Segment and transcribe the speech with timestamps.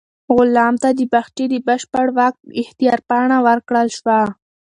[0.35, 4.19] غلام ته د باغچې د بشپړ واک اختیار پاڼه ورکړل شوه.